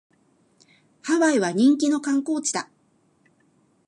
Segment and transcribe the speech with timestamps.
[1.03, 2.71] ハワイは人気の観光地だ